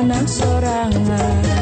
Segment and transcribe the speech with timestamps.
[0.00, 1.59] anak sorangan.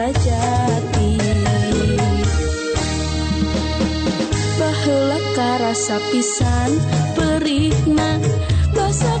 [0.00, 1.12] sejati.
[4.56, 6.70] Baheula karasa pisan
[7.12, 8.16] perihna
[8.72, 9.20] basa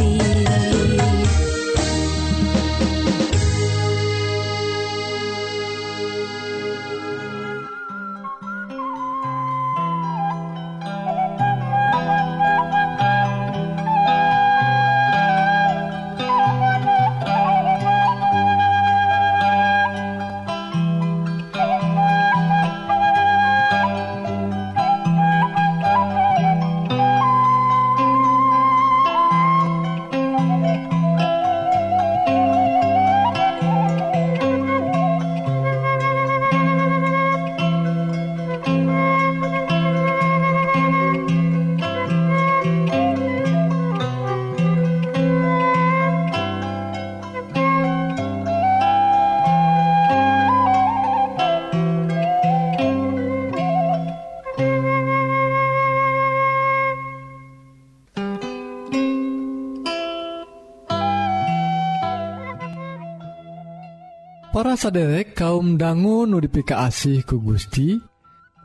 [64.81, 68.01] saderek kaum dangu nudipika asih ku Gusti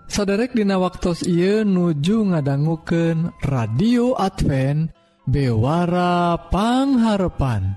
[0.09, 4.97] saderek dina waktu Ieu nuju ngadangguken radio Advent
[5.29, 7.77] bewarapangharepan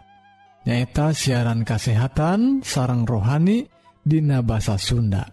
[0.64, 3.68] nyaeta siaran kasehatan sarang rohani
[4.00, 5.28] Dina bahasa Sunda.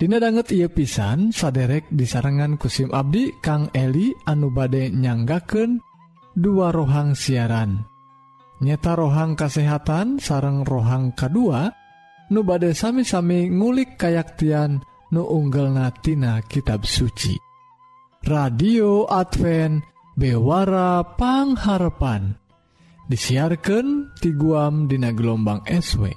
[0.00, 5.84] Dina banget ia pisan saderek disarengan kusim Abdi Kang Eli anu bade nyanggaken
[6.32, 7.84] dua rohang siaran.
[8.64, 11.84] Nyata rohang kasehatan sarang rohang kedua
[12.32, 14.82] nu badai sami-sami ngulik kayaktian
[15.14, 17.38] nu unggal natina kitab suci.
[18.26, 19.86] Radio Advent
[20.18, 22.34] Bewara Pangharepan
[23.06, 26.10] disiarkan ti guam dina gelombang SW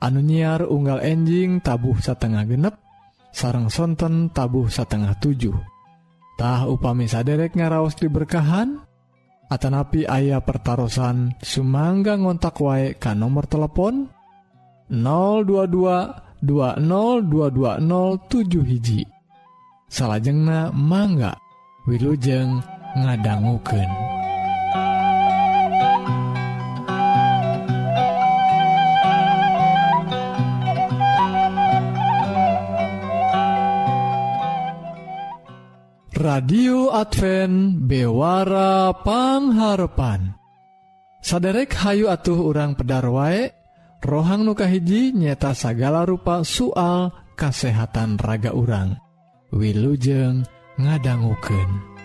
[0.00, 2.80] anu nyiar unggal enjing tabuh satengah genep
[3.36, 8.80] sarang sonten tabuh satengah 7tah upami saderek ngaraos diberkahan?
[9.46, 14.15] Atanapi ayah pertaran Sumangga ngontak wae ka nomor telepon?
[14.90, 19.06] 022 202207 hiji.
[19.86, 21.38] Salahjengna mangga
[21.86, 22.58] Wiujeng
[22.98, 23.86] ngadangguken
[36.16, 40.34] Radio Advent Bewara Pangharepan.
[41.22, 43.55] Saderek Hayu atuh orang pedar wae
[44.06, 48.94] rohang nukahiji nyeta sagala rupa soal kesehatan raga urang.
[49.50, 50.46] Wilujeng
[50.78, 51.95] ngadangguken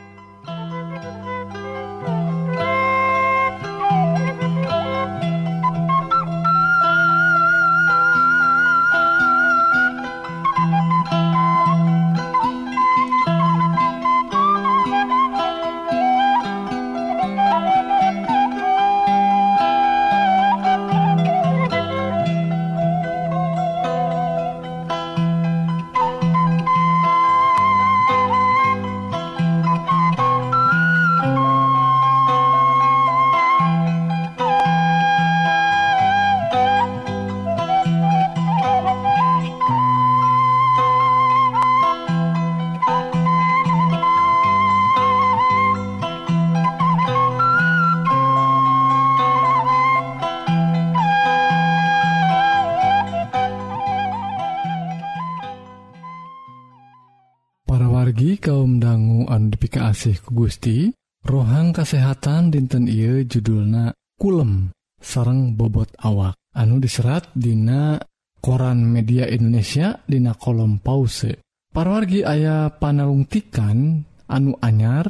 [60.01, 60.89] kasih ku Gusti
[61.29, 66.34] rohang kesehatan dinten Ieu judulna kulem sareng bobot awak.
[66.58, 68.01] Anu diserat Dina
[68.41, 71.46] koran media Indonesia Dina kolom pause.
[71.70, 75.05] Parwargi ayah panalungtikan anu anyar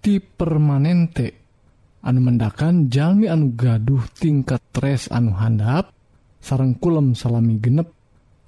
[0.00, 1.44] ti permanente.
[2.08, 5.92] Anu mendakan Jami anu gaduh tingkat tres anu handap
[6.40, 7.92] sareng kulem salami genep.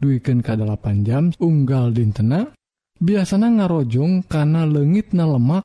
[0.01, 2.56] Duiken ke 8 jam unggal dintena
[3.01, 5.65] biasanya ngarojong karena legit na lemak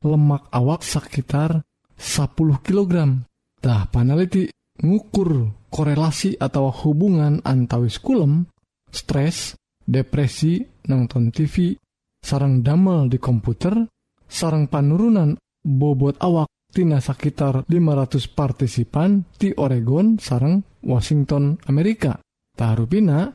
[0.00, 1.60] lemak awak sekitar
[2.00, 4.48] 10 kilogramtah paneliti
[4.80, 8.48] ngukur korelasi atau hubungan antawis kulem
[8.88, 11.76] stres depresi nonton TV
[12.24, 13.76] sarang damel di komputer
[14.24, 22.22] sarang panurunan bobot awak Tina sekitar 500 partisipan di Oregon sarang Washington Amerika.
[22.54, 23.26] Tarupina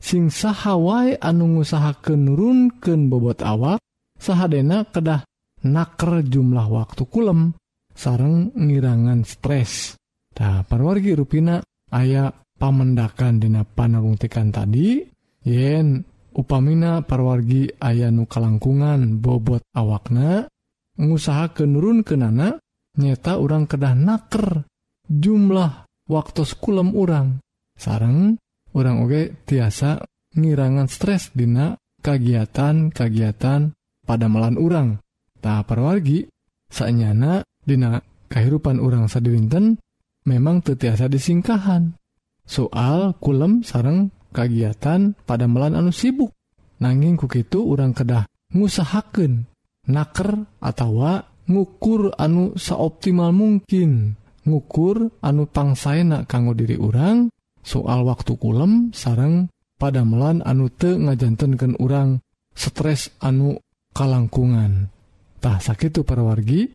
[0.00, 3.78] sing sahawai anu ngusahaken nurunken bobot awak
[4.16, 5.28] sahadena kedah
[5.60, 7.52] naker jumlah waktu kulem
[7.92, 10.00] sareng ngirangan stres.
[10.40, 11.60] Nah parwargi ruina
[11.92, 15.04] aya pamendakan dina panarungtikan tadi
[15.44, 16.00] yen
[16.32, 20.48] upamina parwargi aya nu kalangkungan bobot awakna
[20.96, 22.56] ngusaha kenurun kenana
[22.96, 24.64] nyata orang kedah naker
[25.12, 27.44] jumlah waktu kulem urang.
[27.76, 28.36] Sareng
[28.74, 30.02] orang oge tiasa
[30.34, 33.74] ngirangan stres dina kagiatan-kagiatan
[34.06, 34.98] pada melan urang.
[35.40, 36.28] Tak perwargi
[36.68, 38.00] saknyana dina
[38.30, 39.80] kehidupan urang sadewinten
[40.28, 41.96] memang tetiasa disingkahan.
[42.44, 46.34] Soal kulem sarang kagiatan pada melan anu sibuk.
[46.80, 48.24] Nanging kukitu urang kedah
[48.56, 49.44] ngusahaken
[49.92, 54.16] naker atau ngukur anu seoptimal mungkin.
[54.40, 57.28] Ngukur anu pangsaena kanggo diri urang
[57.64, 59.48] soal waktu kulem sarang
[59.80, 62.20] padamelan anu te ngajantenken urang
[62.52, 63.56] stres anu
[63.96, 66.70] kalangkungantah sakit perwargi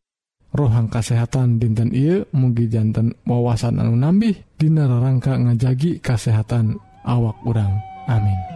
[0.56, 7.76] rohang kesehatan dinten I mugi jantan wawasan anu nambih Dina rangka ngajagi kesehatan awak urang.
[8.08, 8.55] Amin.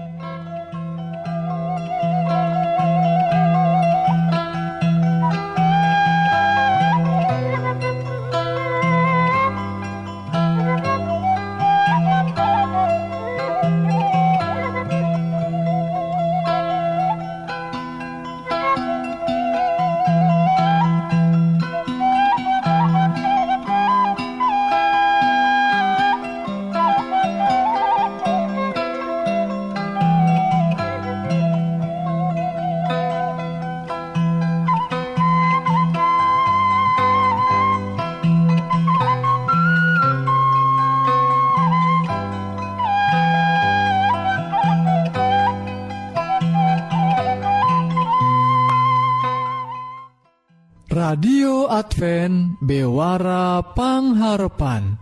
[52.00, 54.96] Advent bewara pangharpan.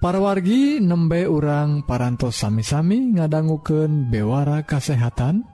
[0.00, 5.44] Parwargi nembe urang parantos sami-sami ngadangguken bewara kasehatan.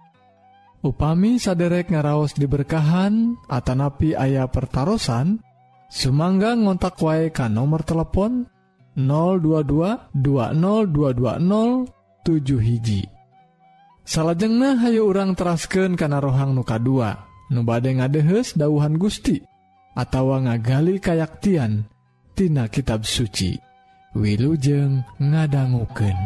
[0.86, 5.42] Upami saderek ngaraos diberkahan Atanapi ayah pertaran
[5.90, 8.46] Sumangga ngontak wae ka nomor telepon
[8.94, 13.10] 022 20220 hiji.
[14.06, 19.49] Salahjengnah hayo urang terasken kana rohang nuka 2 nubade ngadehes dauhan Gusti.
[19.94, 21.86] atawa ngagali kayaktian
[22.34, 23.58] tina kitab suci
[24.10, 26.18] Wilujeng ngadangguken.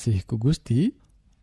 [0.00, 0.96] kasihku Gusti.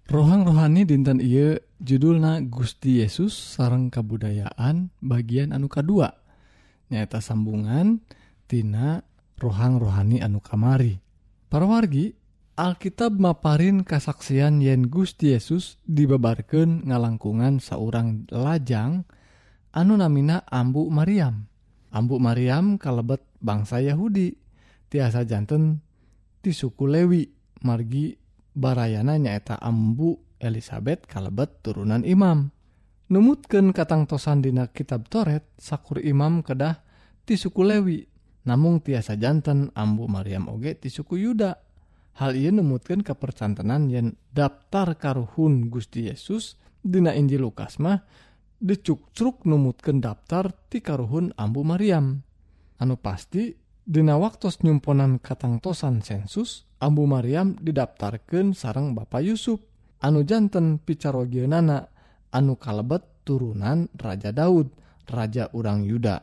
[0.10, 9.06] Rohang rohani dinten ia judulna Gusti Yesus sarang kabudayaan bagian anuka 2 nyata sambungantina
[9.38, 10.98] rohang rohani anu kamari.
[11.54, 12.18] Para wargi
[12.58, 19.06] Alkitab maparin kasaksian yen Gusti Yesus dibabarken ngalangkungan seorang lajang
[19.70, 21.46] anu namina Ambu Maryam
[21.94, 24.34] Ambu Maryam kalebet bangsa Yahudi.
[24.90, 25.78] Tiasa jantan
[26.42, 27.28] di suku Lewi
[27.62, 28.26] margi
[28.58, 32.50] barayana nyaeta Ambu Elizabeth kalebet turunan Imam.
[33.08, 36.82] Numutken katangtosan dina kitab Toret sakur Imam kedah
[37.24, 38.04] ti suku Lewi
[38.50, 41.54] namun tiasa jantan Ambu Maryam oge ti suku Yuda.
[42.18, 48.02] Hal ia numutkan kepercantenan yen daftar karuhun Gusti Yesus dina Injil Lukas mah
[48.58, 52.26] decuk truk numutkan daftar ti karuhun Ambu Maryam
[52.82, 53.54] anu pasti
[53.88, 59.64] Dina waktu nyumponan katangtosan sensus Ambu Maryam didaftarkan sarang Bapak Yusuf.
[60.04, 61.88] Anu jantan picarogionana
[62.36, 64.76] anu kalebet turunan Raja Daud
[65.08, 66.20] Raja urang Yuda.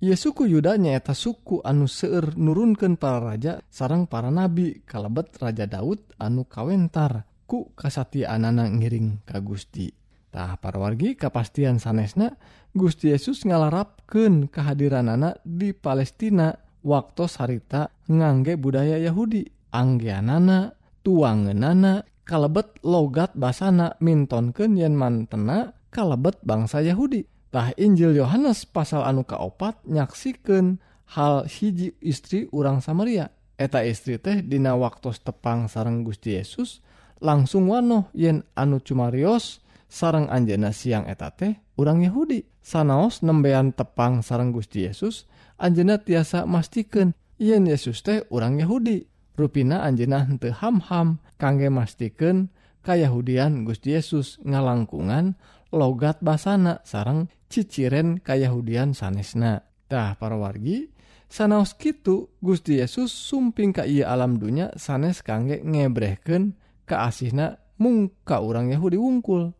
[0.00, 4.80] Ye suku Yuda nyaeta suku anu seueur nurunkan para raja sarang para nabi.
[4.80, 9.92] Kalebet Raja Daud anu kawentar ku kasatianana ngiring ka Gusti.
[10.32, 12.40] Tah parwargi kepastian sanesna
[12.72, 16.71] Gusti Yesus ngalarapken kehadiran anak di Palestina.
[16.82, 19.48] waktu sarita ngangge budaya Yahudi.
[19.72, 23.96] Anggianana tuangenana kalebet logat basana.
[24.04, 30.76] Mintonken yen mantena kalebet bangsa Yahuditah Injil Yohanes pasal anu kaopat nyaksiken
[31.16, 33.32] hal hiji istri urang Samaria.
[33.56, 36.82] Eta istri teh dina waktu tepang sarang Gusti Yesus
[37.22, 42.44] langsung wanoh yen anu cumarios sarang Anjena siang eta teh urang Yahudi.
[42.62, 45.26] Sanaos nembean tepang sarang Gusti Yesus
[45.62, 49.06] Anjena tiasa mastikan Yen Yesus teh orang Yahudi.
[49.38, 52.50] Ruina Anjena hente hamham kangge mastikan
[52.82, 55.38] Kayahudian Gusti Yesus ngalangkungan
[55.70, 60.90] logat basana sarang ciciren Kayahudian Tah para wargi
[61.30, 66.58] sanaos Kitu Gusti Yesus sumping ka ia alam dunya sanes kangge ngebreken
[66.90, 69.54] keasihna mungka orang Yahudi wungkul.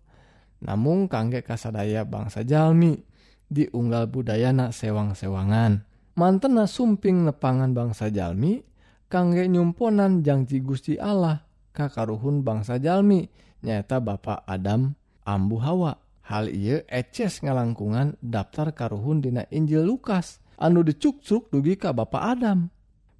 [0.67, 2.99] Namun kangge kasadaya bangsa Jalmi
[3.47, 5.92] diunggal budayana sewang-sewangan.
[6.15, 8.61] mantena sumping nepangan bangsa Jalmi
[9.09, 13.29] kangge nyumponan janji Gusti Allah kakaruhun bangsa Jalmi
[13.65, 14.93] nyata Bapak Adam
[15.25, 15.97] Ambu Hawa.
[16.23, 22.71] Hal ia eces ngalangkungan daftar karuhun dina Injil Lukas anu dicukcuk dugi ka Bapak Adam.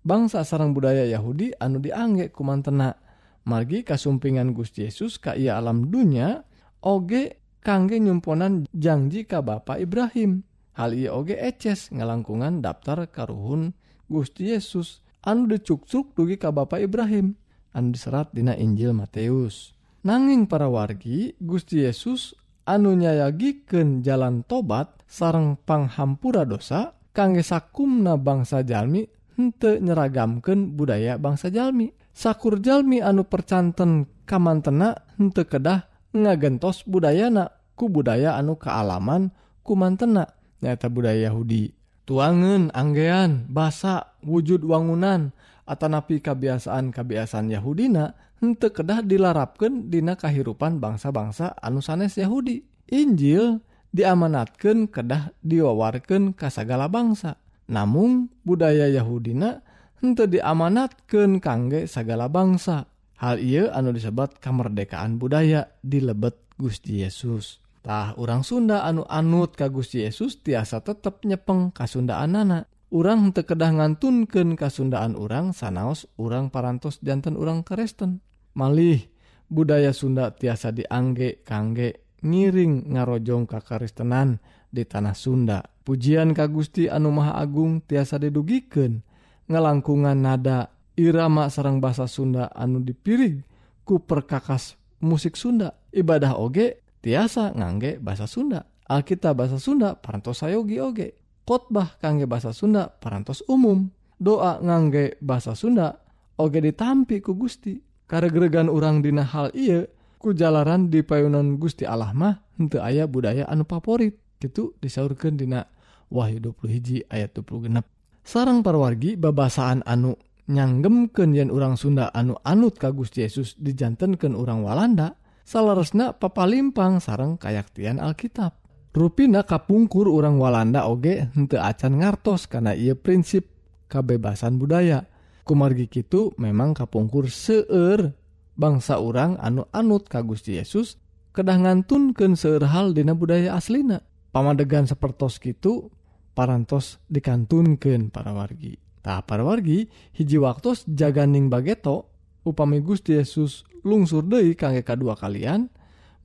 [0.07, 2.95] Bangsa sarang budaya Yahudi anu dianggek kumantena.
[3.43, 6.47] Margi kasumpingan Gusti Yesus ka ia alam dunya
[6.79, 10.47] oge kangge nyumponan janji ka Bapak Ibrahim.
[10.77, 13.77] hal I oge eces ngalangkungan daftar karuhun
[14.09, 15.01] Gusti Yesus.
[15.23, 17.39] Anu decuk-cuk dugi ka Bapak Ibrahim
[17.73, 19.71] anu diserat dina Injil Matius
[20.03, 22.35] nanging para wargi Gusti Yesus
[22.67, 29.07] anu nyayagiken jalan tobat sarang panghampura dosa kangge sakumna bangsa Jalmi
[29.39, 31.91] hente nyeragamken budaya bangsa Jalmi.
[32.13, 39.33] Sakur Jalmi anu percanten kamantena hente kedah ngagentos budayana ku budaya anu kealaman
[39.65, 40.29] kumantena.
[40.63, 41.75] nyata budaya Yahudi.
[42.07, 45.31] Tuangan Anggean basa wujud wangunan
[45.63, 52.67] Atanapi kebiasaan-kebiasaan Yahudina untuk kedah dilarapkan Dina kehidupan bangsa-bangsa anusanes Yahudi.
[52.91, 53.63] Injil
[53.95, 57.39] diamanatkan kedah diwawarkan kasagala bangsa.
[57.71, 59.63] Namun budaya Yahudina
[60.03, 62.91] untuk diamanatkan kangge segala bangsa.
[63.23, 67.63] Hal ia anu disebat kemerdekaan budaya di lebet Gusti Yesus.
[67.83, 74.55] Tah orang Sunda anu anut kagus Yesus tiasa tetap nyepeng kasundaan anak orang tekedah ngantunken
[74.55, 78.23] kasundaan orang sanaos orang parantos jantan orang Kristen
[78.55, 79.11] malih
[79.51, 84.39] budaya Sunda tiasa diangge kangge ngiring ngarojong kakaristenan
[84.71, 85.59] di tanah Sunda.
[85.83, 89.03] Pujian Ka Gusti anu Maha Agung tiasa didugiken
[89.51, 93.43] ngelangkungan nada irama sarang bahasa Sunda anu dipirig
[93.83, 95.75] ku perkakas musik Sunda.
[95.91, 98.65] Ibadah oge tiasa ngangge bahasa Sunda.
[98.87, 103.91] Alkitab bahasa Sunda parantos sayogi Oge khotbah kangge bahasa Sunda parantos umum.
[104.23, 105.99] Doa ngangge bahasa Sunda
[106.39, 107.83] Oge ditampi ku Gusti.
[108.07, 109.89] Geregan orang dina hal ia
[110.21, 114.17] kujalaran di payunan Gusti Allahmah untuk ayah budaya anu favorit.
[114.39, 115.67] Gitu disaurkan dina
[116.13, 117.87] Wahyu 20 hiji ayat 20 genep.
[118.23, 120.15] Sarang parwargi babasaan anu
[120.53, 127.39] nyanggemken yen orang Sunda anu anut ka Gusti Yesus dijantankan orang Walanda salarosna papalimpang sarang
[127.39, 128.59] kayaktian Alkitab.
[128.93, 133.49] Ruina kapungkur orang Walanda oge hente acan ngartos karena ia prinsip
[133.89, 135.09] kebebasan budaya.
[135.43, 138.15] Kumargi Kitu memang kapungkur seueur
[138.55, 141.01] bangsa orang anu anut Gusti Yesus
[141.33, 144.05] kedah ngantunken seerhal dina budaya aslina.
[144.29, 145.89] Pamadegan sepertos Kitu
[146.37, 148.77] parantos dikantunken para wargi.
[149.01, 152.13] Tak para wargi hiji waktu jaganing bageto
[152.45, 155.71] upami Gusti Yesus lungsur deui kangge kadua kalian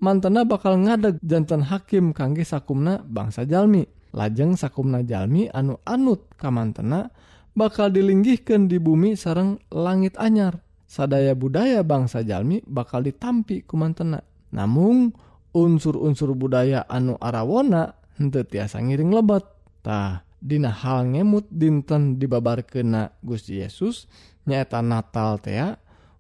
[0.02, 3.86] mantena bakal ngadeg jantan hakim kangge sakumna bangsa jalmi.
[4.16, 7.12] Lajeng sakumna jalmi anu anut kamantena
[7.54, 10.64] bakal dilinggihkan di bumi sarang langit anyar.
[10.88, 14.24] Sadaya budaya bangsa jalmi bakal ditampi kumantena
[14.56, 15.12] namun
[15.52, 23.58] unsur-unsur budaya anu arawona hente tiasa ngiring lebattah Dina hal ngemut dinten dibabar kena Gusti
[23.58, 24.06] Yesus
[24.46, 25.74] nyaeta Natal tea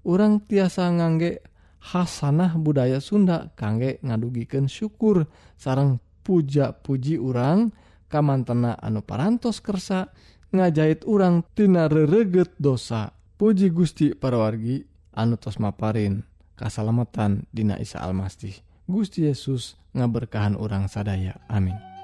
[0.07, 1.43] orang tiasa ngangge
[1.77, 7.71] Hasanah budaya Sunda kangge ngadugiken syukur sarang puja-puji urang.
[8.07, 10.15] Kamantena anu parantos kersa
[10.55, 13.11] ngajahit urang tina rereget dosa.
[13.35, 14.83] Puji Gusti parawargi
[15.15, 16.23] anu tos maparin.
[16.57, 18.55] Kasalamatan dina Isa Almasih.
[18.87, 21.37] Gusti Yesus ngaberkahan orang sadaya.
[21.51, 21.96] Amin.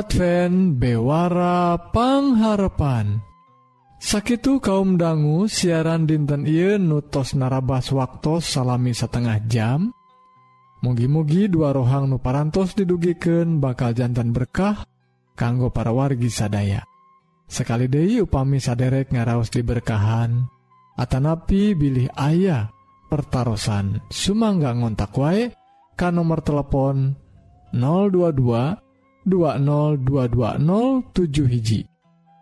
[0.00, 3.20] Radio Advance bewarapangngharepan
[4.00, 9.92] Sakit kaum dangu siaran dinten I nutos narabas waktu salami setengah jam.
[10.80, 14.88] Mugi-mugi dua rohang nuparantos didugiken bakal jantan berkah
[15.36, 16.80] kanggo para wargi sadaya.
[17.44, 20.48] Sekali De upami saderek ngaraos diberkahan
[20.96, 22.72] Atanapi bilih ayah
[23.12, 25.52] pertaran Sumangga ngontak wae
[25.92, 27.20] kan nomor telepon
[27.76, 28.88] 022
[29.28, 31.84] 202220 hiji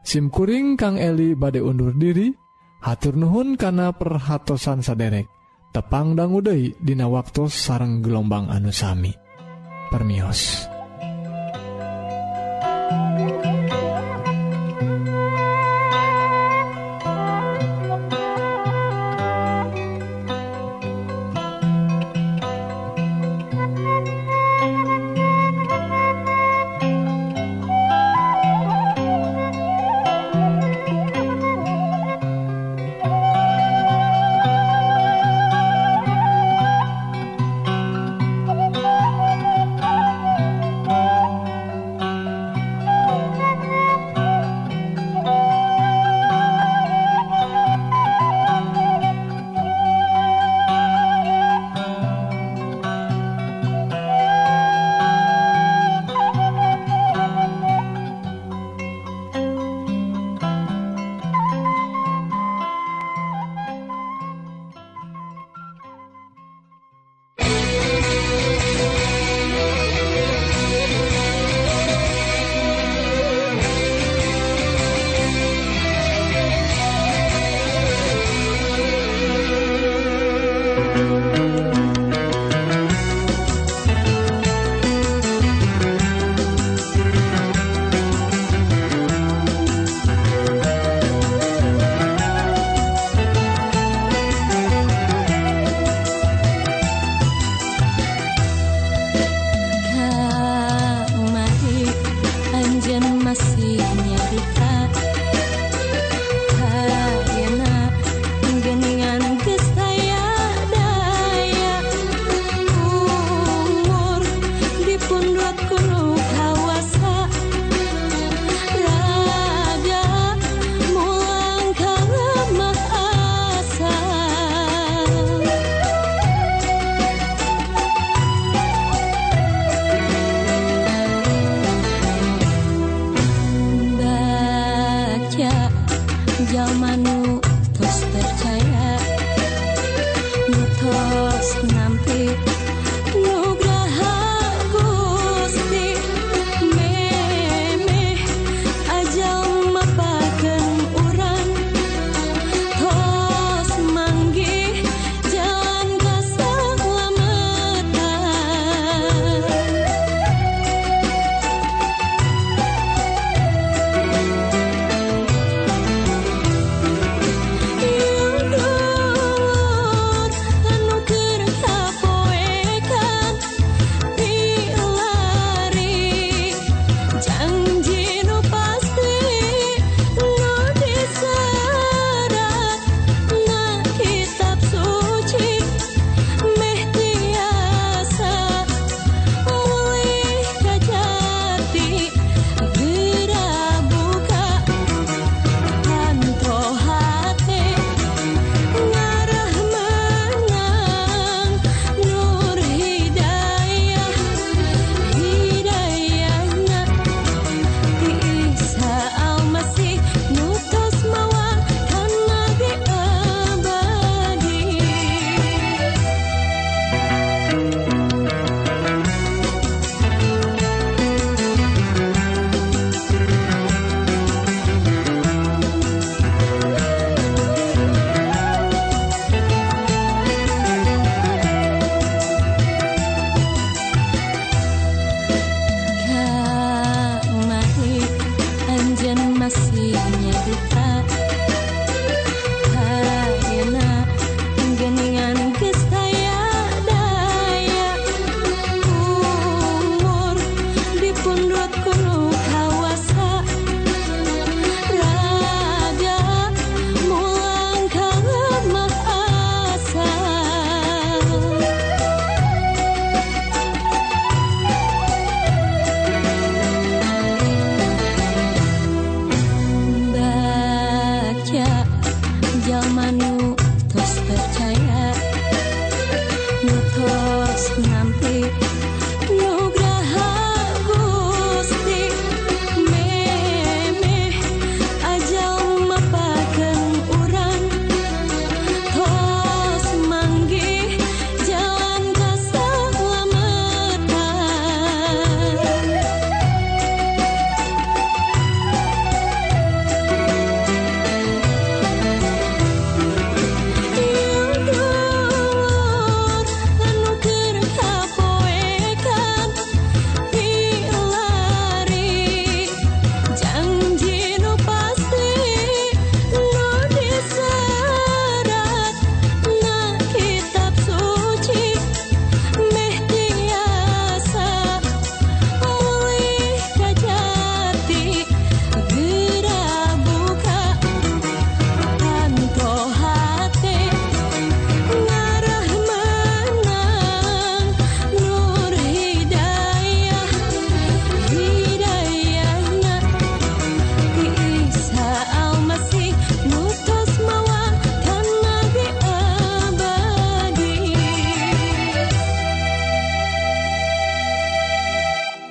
[0.06, 2.32] SIMkuring Kang Eli bade undur diri
[2.80, 5.26] hatur Nuhun kana perhatsan saderek
[5.74, 9.12] tepang Uday Dina waktu sarang gelombang anusami
[9.88, 10.68] Permios.